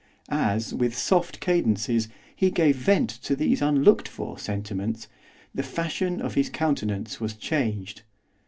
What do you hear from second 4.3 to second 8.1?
sentiments, the fashion of his countenance was changed.